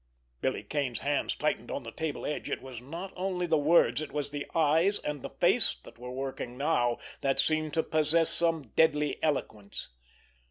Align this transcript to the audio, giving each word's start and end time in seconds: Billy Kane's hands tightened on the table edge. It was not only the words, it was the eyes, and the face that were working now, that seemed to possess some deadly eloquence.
Billy 0.41 0.63
Kane's 0.63 1.01
hands 1.01 1.35
tightened 1.35 1.69
on 1.69 1.83
the 1.83 1.91
table 1.91 2.25
edge. 2.25 2.49
It 2.49 2.59
was 2.63 2.81
not 2.81 3.13
only 3.15 3.45
the 3.45 3.59
words, 3.59 4.01
it 4.01 4.11
was 4.11 4.31
the 4.31 4.47
eyes, 4.55 4.97
and 4.97 5.21
the 5.21 5.29
face 5.29 5.75
that 5.83 5.99
were 5.99 6.09
working 6.09 6.57
now, 6.57 6.97
that 7.21 7.39
seemed 7.39 7.75
to 7.75 7.83
possess 7.83 8.31
some 8.31 8.71
deadly 8.75 9.21
eloquence. 9.21 9.89